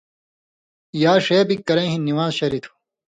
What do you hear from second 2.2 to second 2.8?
شریۡ تھُو۔